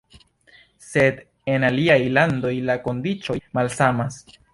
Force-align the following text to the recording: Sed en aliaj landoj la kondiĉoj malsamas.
Sed 0.85 1.19
en 1.55 1.65
aliaj 1.69 1.97
landoj 2.17 2.53
la 2.71 2.77
kondiĉoj 2.87 3.37
malsamas. 3.59 4.19